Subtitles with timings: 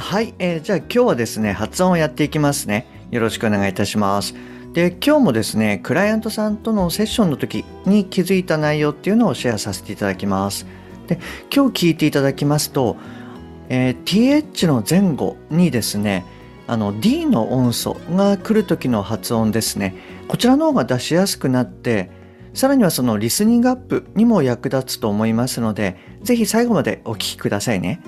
[0.00, 2.86] はい、えー、じゃあ今日はですね発音をやっていきますね。
[3.10, 4.32] よろしくお願いいたします。
[4.72, 10.66] で今日もですねクライアントさんとのセッションの時に気づいた内容っていうのをシェアさせていただきます。
[11.08, 11.18] で
[11.52, 12.96] 今日聞いていただきますと、
[13.68, 16.24] えー、th の前後にですね
[16.68, 19.96] あの D の音素が来る時の発音ですね。
[20.28, 22.08] こちらの方が出しやすくなって
[22.54, 28.00] さらにはそのリスニングアップにも役立つと思いますので是非最後までお聴きくださいね。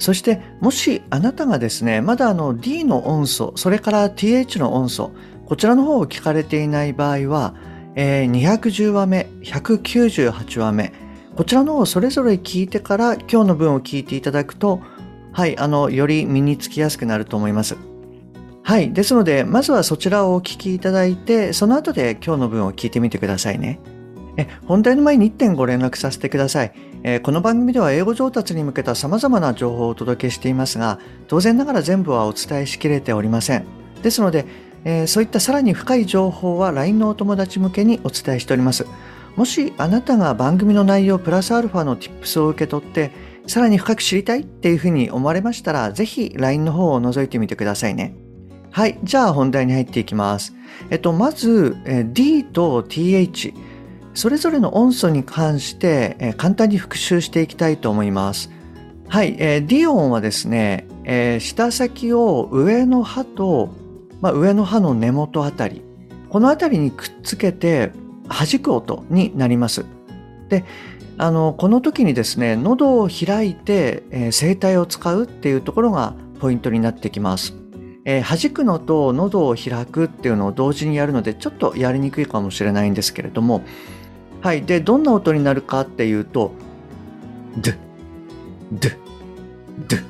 [0.00, 5.12] そしてもしあなたがですねまだあの D の音素それから TH の音素
[5.50, 7.56] こちらの方を聞かれていない場合は、
[7.96, 10.92] えー、210話目、198話目、
[11.34, 14.80] こちらの方をそれぞれ聞いてから今日の文を聞いていただくと、
[15.32, 17.76] はい、あの、より身につきやすくなると思います。
[18.62, 23.80] はい、ですので、まずはそちらをお聞きいただいて、その後で今日の文を聞いてみてくださいね。
[24.36, 30.98] え本題の前に1点ご連絡させてください、えこの番組では英語上達に向けた様々な情報をお届けしていますが、
[31.28, 33.64] 当然ながら全部はお伝えしきれておりません。
[34.02, 34.44] ですので、
[34.84, 38.86] えー、そういったさらに深い情報は LINE のお友達向けにお伝えしております。
[39.36, 43.12] もしあなたが番組の内容プラスアルファの Tips を受け取って
[43.46, 48.14] さらに深く知りたいっていうふうに思われましたらぜひ LINE の方を覗いてみてくださいね。
[48.72, 48.98] はい。
[49.02, 50.54] じゃあ本題に入っていきます。
[50.90, 53.54] えっと、まず、え D と TH
[54.14, 58.50] それぞれの音素に関して、え簡単に復習していきたいと思います。
[59.08, 59.36] はい。
[59.38, 63.70] えー、D 音はですね、えー、舌先を上の歯と
[64.20, 65.82] まあ、上の歯の根元あたり
[66.28, 67.92] このあたりにくっつけて
[68.28, 69.84] 弾く音になります。
[70.48, 70.64] で
[71.18, 77.54] あのこの時にですね喉を開いて、えー、声帯を使うっていうところがポイントになってきます。
[78.06, 83.62] えー、弾くのと喉を開くっていうのを同時にやるのでちょっとやりにくいかもしれないんですけれども
[84.40, 86.52] はいでどんな音になるかっていうと
[87.58, 87.76] ドゥ
[88.72, 88.96] ドゥ
[89.88, 90.04] ドゥ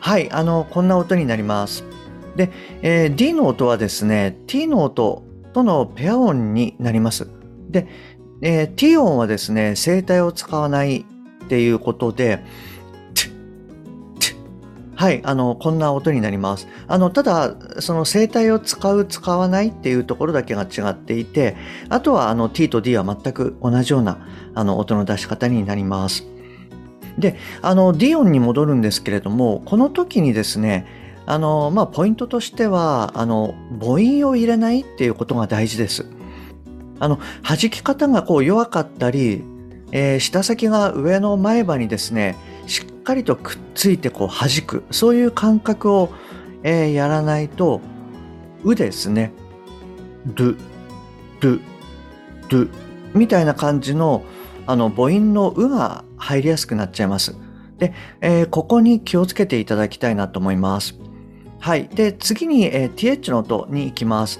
[0.00, 1.84] はいあのこんな音になります。
[2.38, 2.50] で、
[2.82, 7.28] えー、D の音はですね、T の音とのペア音になります。
[7.68, 7.88] で、
[8.40, 12.38] えー、T 音はですね、声帯を使わないっていうことで、
[14.98, 16.66] はい、あの、こんな音になります。
[16.88, 21.54] あの、ただ、その声帯を使う、使わないっていうところだけが違っていて、
[21.88, 24.26] あとは、あの、T と D は全く同じような、
[24.56, 26.26] あの、音の出し方になります。
[27.16, 30.84] で、あの、D 音に戻るんですけれども、この時にですね、
[31.26, 36.06] あの、まあ、ポイントとしては、あの、母音を入れないっていうことが大事です。
[36.98, 39.44] あの、弾き方がこう弱かったり、
[39.92, 42.34] えー、舌先が上の前歯にですね、
[43.08, 46.10] かりとくっついてこう弾く、そういう感覚を、
[46.62, 47.80] えー、やらないと、
[48.64, 49.32] うですね、
[50.26, 50.58] ドゥ、
[51.40, 51.60] ドゥ、
[52.50, 52.70] ドゥ、
[53.14, 54.24] みたいな感じの、
[54.66, 57.34] あの、母音のうが入りやすくなっちゃいます。
[57.78, 60.98] で、えー、ここに気をつけていただきたいなと思います。
[61.60, 61.88] はい。
[61.88, 64.38] で、次に、えー、th の音に行きます。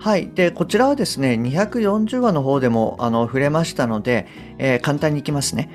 [0.00, 0.28] はい。
[0.30, 4.26] で、こちらはですね、240話の方でもあの触れましたので、
[4.58, 5.70] えー、簡単にいきますね。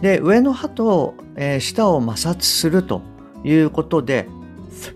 [0.00, 3.02] で、上の歯と、えー、下を摩擦すると
[3.44, 4.28] いうことで、
[4.70, 4.94] ス、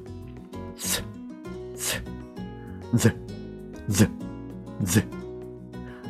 [0.76, 1.04] ス、
[2.94, 3.14] ズ、
[3.88, 4.08] ズ、
[4.82, 5.04] ズ。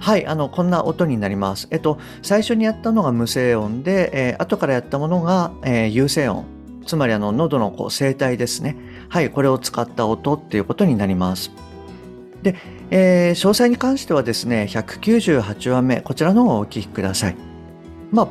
[0.01, 1.69] はい、あの、こんな音になります。
[1.71, 6.45] えっと、最初にやったのが無声音で、えー、後からやったものが、えー、有声音。
[6.87, 8.77] つまり、あの、喉のこう声帯ですね。
[9.09, 11.53] はい、これを使った音っていうことになります。
[12.43, 12.57] で、
[12.91, 17.37] えー、詳細に関してはですね、198話目、こちらの方をお聞きください。
[18.11, 18.29] まあ、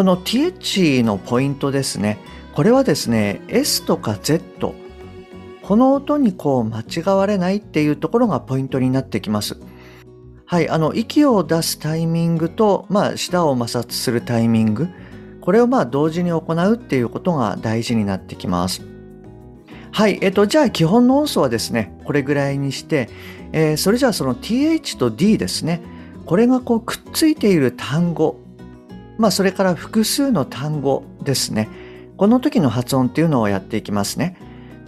[0.00, 2.16] この th のポイントですね。
[2.54, 4.42] これはですね、s とか z、
[5.60, 9.60] この音にこう間違われないっていうところがポイントになってきます。
[10.46, 14.88] はい、あの、息を出すタイミングと、まあ、舌を摩擦するタイミング、
[15.42, 18.80] これをまあ同時に行うっていうことが大事になってきます。
[19.92, 23.10] はい、えっと、じゃあ基本の音素はですね、これぐらいにして、
[23.52, 25.82] えー、それじゃあその th と d ですね、
[26.24, 28.40] これがこうくっついている単語、
[29.20, 31.68] まあそれから複数の単語ですね、
[32.16, 34.38] この時の発音っていうのをやっていきますね。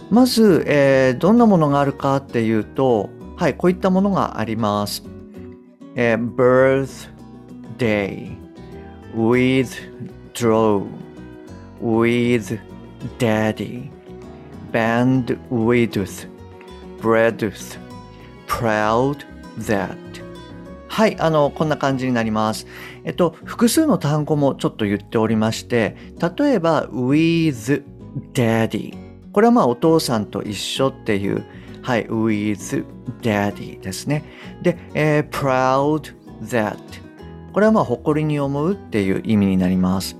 [0.09, 5.03] まず、えー、どんなものがあるかっていうと、はい、こういったものがあります。
[5.93, 6.35] えー、
[7.77, 8.35] birthday,
[9.15, 10.83] withdraw,
[11.79, 12.59] with
[13.19, 13.91] daddy,
[14.71, 16.27] bandwidth
[16.99, 17.77] breadth
[18.47, 19.23] proud
[19.59, 19.95] that
[20.93, 22.67] はい、あの、こんな感じになります。
[23.05, 25.95] えっと、複数の単語もちょっと言っておりまして、
[26.37, 27.83] 例えば、with
[28.33, 28.93] daddy。
[29.31, 31.43] これはまあ、お父さんと一緒っていう、
[31.81, 32.85] はい、with
[33.21, 34.23] daddy ですね。
[34.61, 36.13] で、えー、proud
[36.43, 36.77] that。
[37.51, 40.17] これはまあ、誇りに思うっていう意味になります。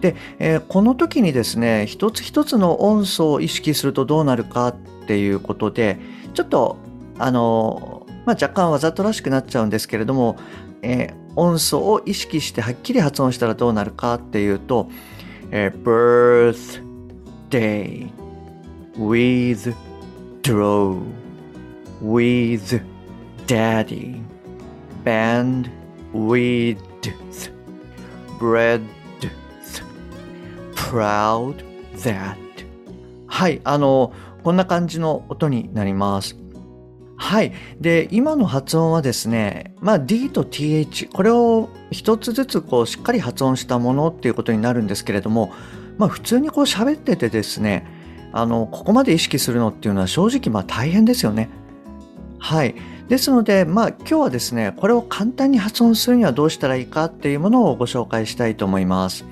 [0.00, 5.98] で、えー、この時にですね、一つ一つの音素を意識するとどうなるかっていうことで、
[6.34, 6.76] ちょっと、
[7.18, 10.36] あの、まあ、若干わざとらしくなっちゃうんですけれども、
[10.82, 14.90] えー、音素を意識してはっきり発音したらどうなるかっていうと、
[15.52, 16.52] えー、
[17.50, 18.10] birthday
[18.96, 19.72] with
[20.42, 21.00] draw
[22.02, 22.82] with
[23.46, 24.20] daddy
[25.04, 25.70] band
[26.12, 26.78] with
[28.40, 28.82] bread
[30.74, 31.54] proud
[32.02, 32.36] that
[33.28, 34.12] はいあの
[34.42, 36.36] こんな感じの音になります
[37.20, 37.52] はい。
[37.80, 45.52] で、今の発音はですね、まあ D と TH、これを一つずつこうしっかり発音したものっていうことになるんですけれども、
[45.98, 47.84] まあ普通にこう喋っててですね、
[48.32, 51.50] あの、ここまで意識するのっていうのは正直まあ大変ですよね。
[52.38, 52.76] はい。
[53.08, 59.24] ですので、まあ今日はですね、これを簡単に発音するにはどうしたらいいかっていうものをご紹介したいと思います。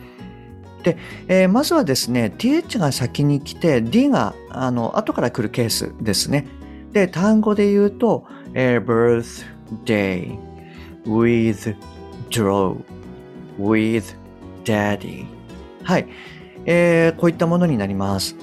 [0.82, 0.96] で、
[1.28, 6.48] えー、まずはですね、th が先に来て d があの後から来るケースですね。
[6.96, 10.38] で、単語で言うと、えー、birthday,
[11.04, 11.76] with
[12.31, 12.75] draw,
[13.60, 14.16] with
[14.64, 15.26] daddy.
[15.82, 16.08] はい。
[16.64, 18.34] えー、こういったものになります。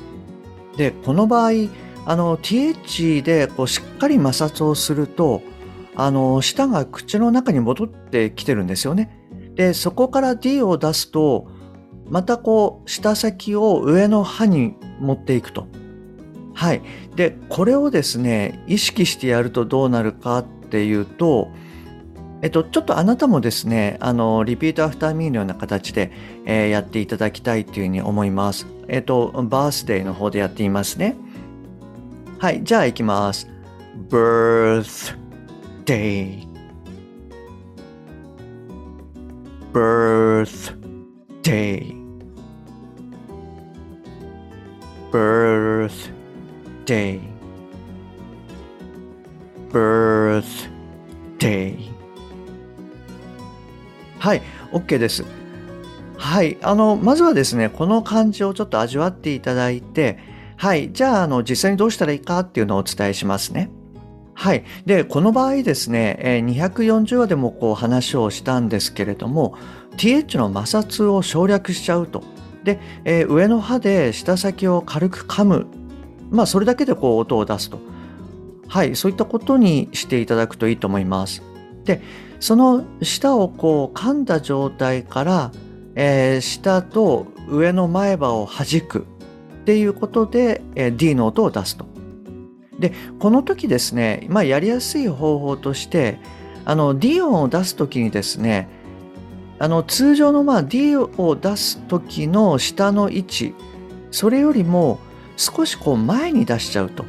[0.77, 1.51] で、この場合、
[2.05, 5.41] あの、th でこうしっかり摩擦をすると、
[5.95, 9.17] あの、舌が口の中に戻ってきてるんですよね。
[9.55, 11.47] で、そこから d を出すと、
[12.07, 15.65] またこう、舌先を上の歯に持っていくと。
[16.53, 16.81] はい。
[17.15, 21.49] で、これをですね、意識してやるとどうなるかっていうと、
[22.41, 26.11] えっと、ちょっとあなたもですね、あの、 repeat after me のような形で、
[26.45, 28.67] えー、やっていただきたいというふうに思います。
[28.87, 31.15] えっと、バースデーの方でやってみますね。
[32.39, 33.47] はい、じゃあ行きます。
[34.09, 35.25] birthday
[39.71, 40.53] birthday
[45.11, 46.22] birthday
[46.83, 47.19] birthday
[49.71, 51.91] birthday
[54.19, 54.41] はい
[54.71, 55.25] OK です
[56.17, 60.19] はいあのまずはですねこの漢字をちょっと味わっていただいて
[60.57, 63.71] はいじゃああの実際にどうしたらいいかっていうのをお伝えしますね
[64.35, 64.63] はい。
[64.87, 69.55] で、この場合ですね、240話でもこう話をしたんですけれども、
[69.95, 72.23] th の摩擦を省略しちゃうと。
[72.63, 75.67] で、え、上の歯で舌先を軽く噛む
[76.33, 77.79] まあ、それだけでこう音を出すと。
[78.67, 81.43] はい、そういったことにしていただくといいと思います。
[81.85, 82.01] で、
[82.39, 85.51] その舌をこう噛んだ状態から、
[85.95, 89.05] えー、下と上の前歯を弾く
[89.61, 91.85] っていうことで、えー、D の音を出すと。
[92.79, 96.17] で、この時ですね、まあ、やりやすい方法として、
[96.65, 98.67] あの D 音を出す時にですね、
[99.59, 103.53] あの通常のまあ D を出す時の下の位置、
[104.09, 104.99] それよりも
[105.37, 107.05] 少しこう前に出しちゃうと。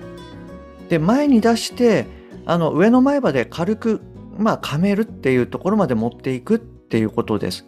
[0.89, 2.07] で前に出して
[2.47, 4.01] あの上の前歯で軽く
[4.39, 7.67] まあ噛めるっていうところまで持っていくっていうことです。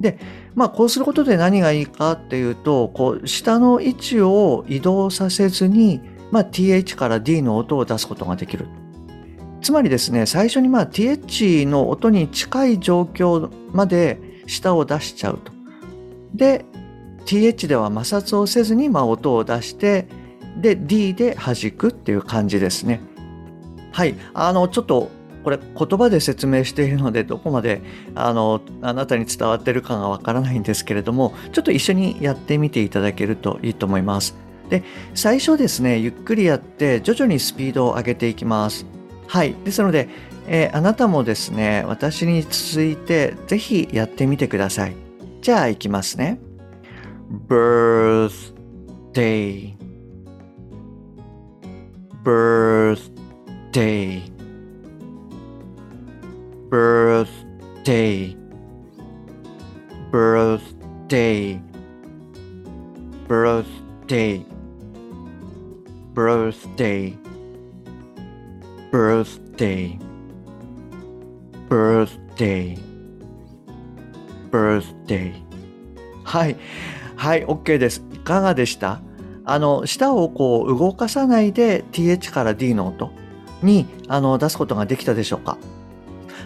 [0.00, 0.18] で
[0.54, 8.66] まあこうすることで何がいいかっていうとこう下の位置を移動させずに、まあ、th から d の音を出すことができる。
[9.62, 15.52] つまりですね最初にまあ th の音に近い状況まで下を出しちゃうと。
[16.34, 16.64] で
[17.30, 20.08] TH では摩擦をせずにま音を出して
[20.56, 23.00] で D で弾くっていう感じですね。
[23.92, 25.10] はいあのちょっと
[25.44, 27.82] これ言葉で説明しているのでどこまで
[28.16, 34.34] あのあなたに伝わってるかがわからないんですけれどもちょっと一緒にやってみていただけるといいと思います。
[34.68, 34.82] で
[35.14, 38.86] 最初ですねゆっくりやって徐々にスピードを上げていきます。
[39.28, 40.08] はいですので、
[40.48, 44.96] えー、あなたもですね私に続いてぜひやってみてください。
[45.42, 46.40] じゃあいきますね。
[47.30, 48.56] Birthday.
[52.24, 53.10] Birthday.
[56.68, 58.36] Birthday.
[60.10, 61.62] Birthday.
[63.28, 64.44] Birthday.
[66.14, 67.16] Birthday.
[68.90, 69.98] Birthday.
[71.68, 72.76] Birthday.
[74.50, 75.50] Birthday.
[76.30, 76.56] はい
[77.20, 78.02] はい、OK です。
[78.14, 79.02] いかがでした？
[79.44, 83.10] あの、舌をこう動かさないで th から d の音
[83.62, 85.58] にあの出すことができたでしょうか？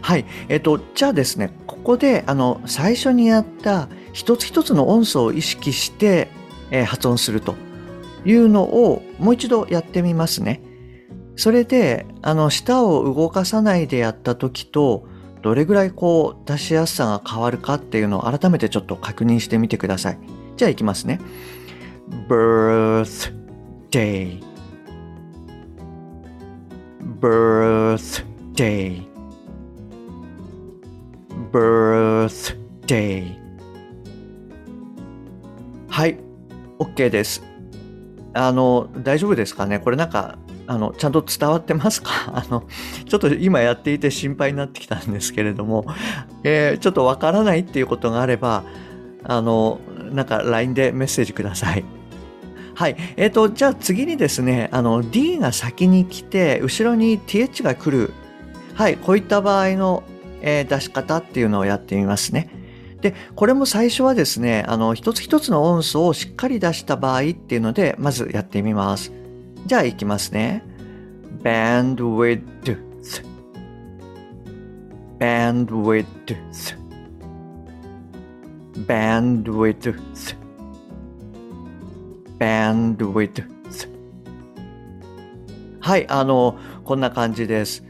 [0.03, 0.25] はい。
[0.49, 6.29] えっと、じゃあですね、ここで、あの、最初にやった一つ一つの音素を意識して、
[6.73, 7.55] えー、発音すると
[8.25, 10.61] いうのをもう一度やってみますね。
[11.37, 15.07] それで、あの、舌を動かさないでやった時と、
[15.41, 20.19] どれぐらいこう出しやすさが変わるかっていうのを改めてちょっと確認してみてください。
[20.57, 21.21] じゃあいきますね。
[22.29, 23.33] birthday.
[27.21, 29.03] Birthday.
[31.53, 33.37] Birthday.
[35.89, 36.19] はい
[36.79, 37.43] OK です。
[38.33, 39.79] あの大丈夫ですかね？
[39.79, 42.11] これなんかあのちゃんと伝わってますか？
[42.35, 42.65] あの
[43.09, 45.87] ちょっと今やっていて心配になってきたんですけれども、
[46.43, 48.65] えー、ちょっとわからないっていうことがあれば
[49.23, 49.79] あの
[50.13, 51.85] なんか LINE でメッセージください。
[52.75, 52.97] はい。
[53.17, 58.13] えっ、ー、と、じゃあ次にですね、あの、D が先に来て、後ろに TH が来る。
[58.75, 58.97] はい。
[58.97, 60.03] こういった場合の、
[60.41, 62.51] えー、出し方っていうのをやってみますね。
[63.01, 69.13] で、これも最初はですね、あの、一つ一つの音素をしっかり出した場合っていうので、まずやってみます。
[69.67, 70.65] じゃあ行きますね。
[71.43, 72.43] bandwidth
[75.19, 76.84] bandwidth
[78.75, 79.95] bandwidth.
[82.39, 83.55] Bandwidth.
[85.81, 87.85] はいあのこんな感じです。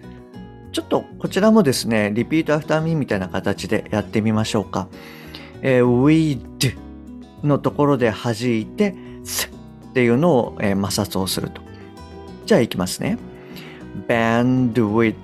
[0.72, 4.88] ちょっとこちらもですね repeat after me みたいな形でやってみましょうか、
[5.62, 6.76] えー、with
[7.44, 11.62] のところで弾いて s っていうのを、えー、摩擦をすると。
[12.46, 13.16] じゃあいきますね。
[14.08, 15.14] bandwidth.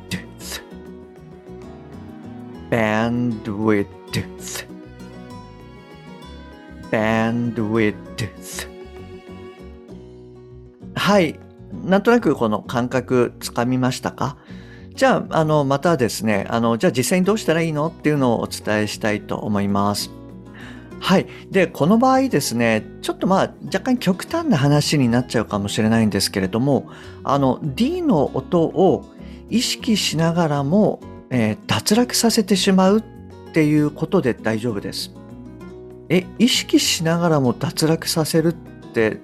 [2.71, 4.00] bandwidth.
[6.91, 8.69] Bandwidth
[10.95, 11.39] はい。
[11.85, 14.37] なんとなくこの感覚つかみましたか？
[14.95, 17.87] じゃあ、あの、またですね、あの、じゃあ実際にどうしたらいいの？
[17.87, 20.11] っていうのをお伝えしたいと思います。
[20.99, 21.27] はい。
[21.51, 26.91] で、この場合ですね、ちょっとまあ、若干極端な話になっちゃうかもしれないんですけれども、
[27.25, 29.07] あの、D の音を
[29.49, 33.03] 意識しながらも、えー、脱落させてしまうっ
[33.53, 35.15] ていうことで大丈夫です。
[36.11, 38.53] え、意識しながらも脱落させるっ
[38.93, 39.19] て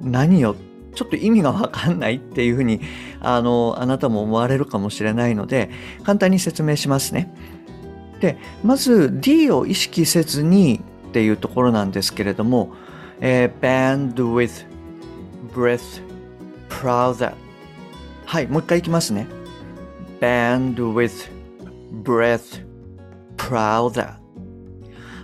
[0.00, 0.56] 何よ？
[0.94, 2.80] ちょっと意味がわかんないっていうふうに
[3.20, 5.70] あのあなたも思われるかもしれないので
[6.02, 7.32] 簡単に説明しますね。
[8.20, 12.72] でまず D を意識せずにっていうところなんですけれども、
[13.20, 14.66] えー、bandwidth,
[15.54, 16.02] breath,
[16.68, 17.32] browser
[18.26, 19.28] はいもう一回いきますね。
[20.20, 21.30] bandwidth,
[22.02, 22.66] breath,
[23.36, 24.14] browser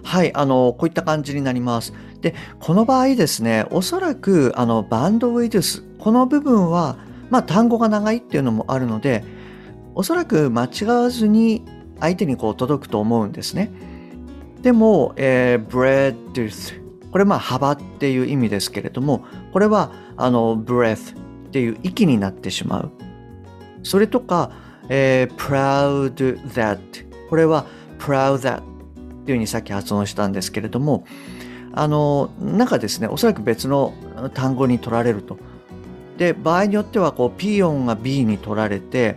[0.05, 1.93] はいあのこういった感じになります
[2.25, 6.97] で、この場合ですね、おそらくあのバンドウィドゥス、この部分は、
[7.29, 9.23] まあ、単語が長いっていうのもあるので、
[9.95, 11.67] おそらく間違わずに
[12.01, 13.71] 相手にこう届くと思うんですね。
[14.63, 16.81] でも、えー、breath
[17.13, 22.91] これまあ幅っていう意味ですけれども、これはあの breath っていう息になってしまう。
[23.83, 24.51] それとか、
[24.89, 26.79] えー、proud that
[27.29, 27.67] これは
[27.99, 28.63] proud that
[29.25, 31.07] っていうふうにさっき発音したんですけれども、
[31.73, 33.95] あのなんかですねおそらく別の
[34.35, 35.39] 単語に取られると。
[36.19, 39.17] で場合によってはこう P 音が B に取られて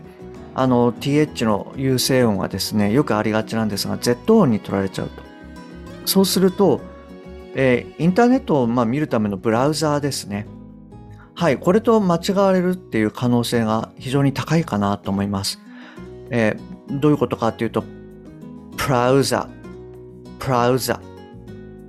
[0.55, 5.21] あの TH の優勢音がですねよくありがちなんですが Z 音に取られちゃうと。
[6.05, 6.79] そうすると、
[7.53, 10.47] えー、インターネットをまあ見るためのブラウザーですね。
[11.35, 15.59] はい、これと間違われるっていう可能性が非常に高いかなと思います。
[16.31, 17.83] えー、どういうことかっていうと、
[18.75, 19.47] プラウザ、
[20.39, 21.00] プラウザ。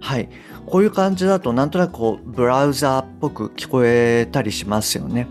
[0.01, 0.29] はい。
[0.67, 5.27] こういう感じだとなんとなくこうブラウザーっぽく聞こえたりしますよね。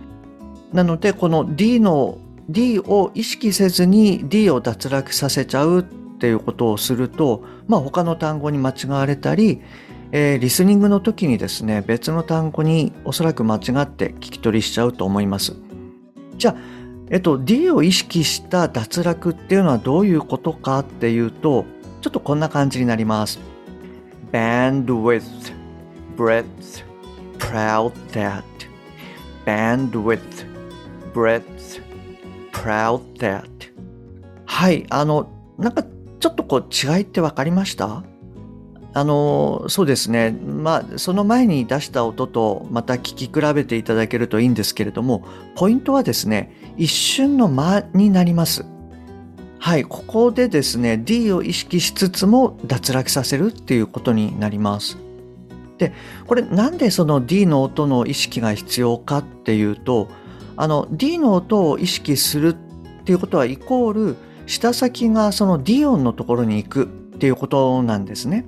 [0.74, 2.18] なのでこの D の
[2.50, 5.84] D を意識せずに D を脱落させちゃうっ
[6.20, 9.62] ていうことをすると、まあ、他の単語に間違われたり、
[10.12, 15.56] えー、リスニングの時にですね別の単語におそらく間違って聞き取りしちゃうと思います。
[16.38, 16.56] じゃあ、
[17.12, 21.66] えっと、D を意識した脱落っていうのはどういうことかっていうと
[22.01, 23.39] ちょっとこんな感じになります。
[24.32, 25.24] bandwidth,
[26.18, 26.86] breadth,
[27.39, 28.44] proud that,
[29.46, 30.22] bandwidth,
[31.13, 31.82] breadth,
[32.51, 33.48] proud that
[34.46, 35.84] はい、あの、なんか
[36.20, 38.04] ちょっとこう違いって分かりました？
[38.94, 40.32] あの、そうですね。
[40.32, 45.24] まあ、その前に出した音とまた聞き比べていただけるといいんですけれども、
[45.56, 48.66] ポイントはですね、一瞬の間になります。
[49.68, 54.98] はい、ここでですね、D を意識しつつも脱落させるっていうことになります。
[55.78, 55.92] で
[56.26, 60.08] これなんでその D の音の意識が必要かっていうと
[60.56, 68.46] あの D の音を意識するっていうことはイコール舌先がその D 音のところに行くっていうことなんですね。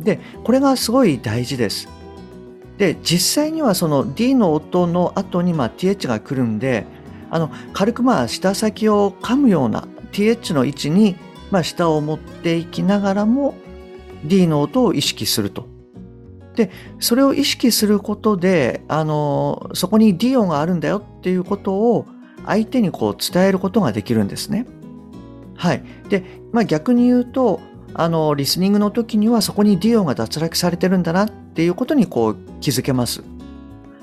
[0.00, 1.88] でこれがすごい大事です。
[2.78, 6.84] で実際にはその D の音の後にまあ TH が来るんで
[7.30, 11.16] あの軽くまあ舌先を噛むような TH の位置に
[11.50, 13.54] まあ舌を持っていきながらも
[14.24, 15.66] D の音を意識すると。
[16.54, 22.06] でそれを意識することであのそこに D 音があるんだよっていうことを
[22.44, 24.66] 相手にこう伝えることができるんですね。
[25.56, 25.84] はい。
[26.08, 27.60] で、まあ、逆に言うと
[27.94, 33.22] あのリスニングの時にはそこに D 音が脱落されてるんだなっていうことにこう気づけます。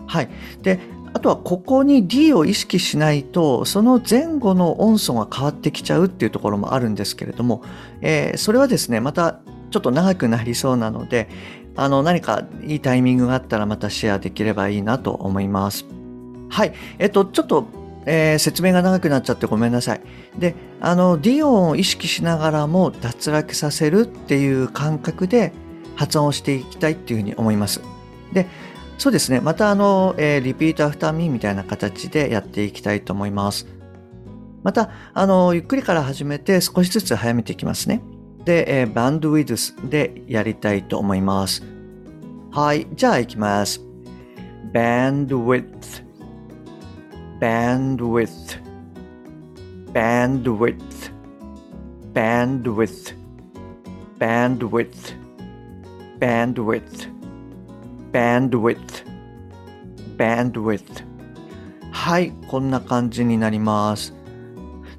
[0.07, 0.29] はい。
[0.63, 0.79] で、
[1.13, 7.63] あとはここに D を意識しないとその前後の音素が変わってきちゃうっていうところもあるんですけれども、
[8.01, 9.39] えー、それはですねまた
[9.71, 11.29] ちょっと長くなりそうなので
[11.75, 15.85] あの何かいいタイミングがあったらまたシェアできればいいなと思います。
[16.49, 16.73] はい。
[16.97, 17.67] えっと、ちょっと、
[18.05, 20.01] えー、説明が長くなっちゃってごめんなさい。
[20.37, 25.53] で、あの、 D 音を意識しながらも脱落させるっていう感覚で
[25.95, 27.81] 発音をしていきたいっていうふうに思います。
[28.33, 28.47] で、
[28.99, 29.39] そうですね。
[29.39, 33.65] またあの、えー、 repeat after me みたいな形でやっていきたいと思います。
[34.61, 38.01] また、あの、ゆっくりから始めて少しずつ早めていきますね。
[38.43, 41.63] で、えー、 bandwidth でやりたいと思います。
[42.51, 42.87] はい。
[42.93, 43.81] じゃあ行きます。
[44.73, 46.03] bandwidth
[47.39, 48.57] bandwidth
[49.93, 51.09] bandwidth
[52.13, 53.13] bandwidth
[54.19, 55.13] bandwidth
[56.19, 57.18] bandwidth
[58.11, 59.05] bandwidth.
[60.17, 61.03] bandwidth.
[61.91, 64.13] はいこんな感じになります。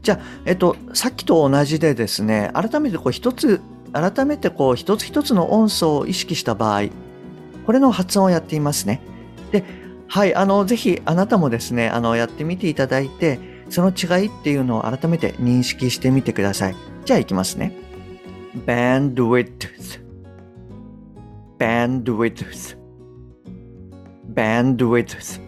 [0.02, 3.61] じゃあえっとさっきと同じでですね改めてこう一つ
[3.93, 6.88] 改めてこう一つ一つの音素を意識した場合
[7.67, 9.00] これの発音をやっていますね。
[9.52, 9.64] で
[10.09, 16.76] はいあのぜひあなたもですねあのやってみていただいてその違いっていうのを改めて認識してみてください。
[17.04, 17.73] じゃあいきますね。
[18.67, 20.00] bandwidth.
[21.58, 22.79] bandwidth.
[24.34, 25.40] Bandwidth.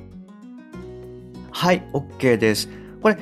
[1.51, 2.69] はい OK です。
[3.01, 3.19] これ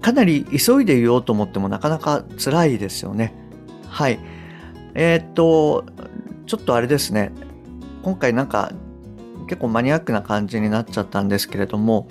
[0.00, 3.34] かなり急いで言おうと思ってもなかなか辛いですよね。
[3.88, 4.18] はい。
[4.94, 5.84] えー、っと
[6.46, 7.32] ちょっとあれですね。
[8.02, 8.72] 今回なんか
[9.48, 12.08] 結構マニアックな感じになっちゃったんですけれども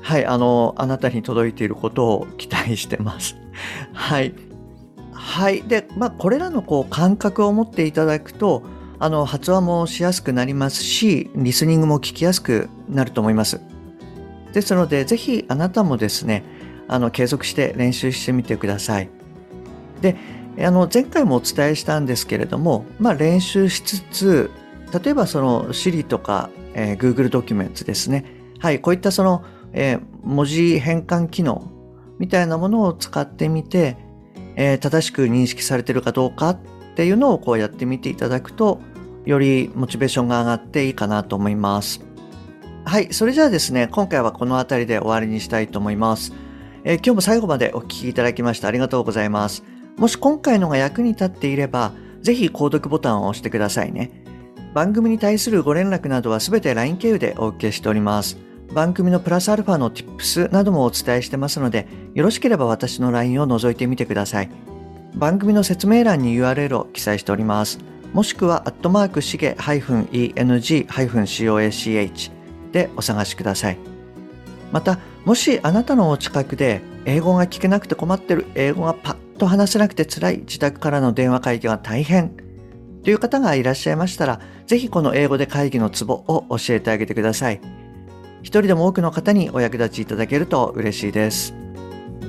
[0.00, 3.36] はいあのあなたに届いていることを期待してます。
[3.92, 4.34] はい。
[5.12, 5.62] はい。
[5.62, 8.62] でまあこれらのこう感覚を持っていただくと
[8.98, 13.60] あの発話もしやすくなりますしリスニングも聞きやすくなると思います。
[14.52, 16.44] ですのでぜひあなたもですね
[16.86, 19.08] あの継続して練習してみてください。
[20.00, 20.16] で
[20.60, 24.50] あの前回もお伝えしたんですけれども、まあ、練習しつつ
[25.02, 28.24] 例えばその Siri とか、えー、Google ドキュメントですね。
[28.60, 31.70] はいこういったその、えー、文字変換機能
[32.18, 33.96] みたいなものを使ってみて、
[34.56, 36.58] えー、正しく認識されているかどうか
[36.94, 38.80] っていうのをこうやってみていただくと、
[39.24, 42.00] よりモチベーションが上がっていいかなと思います。
[42.84, 46.32] はい、それじゃあですね、今回はこの辺りで終わりにしたいと思います。
[46.84, 49.64] えー、今日も最後までお聴きいただきましてありがとうございます。
[49.96, 54.22] もし今回のが役に立っていれば、ぜひ購読ボタンを押してくださいね。
[54.72, 58.38] 番組に対するご連絡などはすべて LINE 経由でお受けしております。
[58.72, 64.50] 番組のプラスアルファの Tips などもお伝えしてますので、よろしければ私の LINE を覗いてみてください。
[65.14, 67.78] 番組の説明欄に URL を記載しております。
[68.12, 72.30] もしくは、アットマークしげ -eng-coach
[72.72, 73.78] でお探しください。
[74.72, 82.32] また、もしあなたのお近くで英語が聞けなくて困ってる、英語がパッと話せなくて辛い、自宅からの電話会議が大変
[83.04, 87.60] という方がいらっしゃいましたら、ぜひこの英語で会議のツボを教えてあげてください。
[88.42, 91.63] 一人でも多くの方にお役立ちいただけると嬉しいです。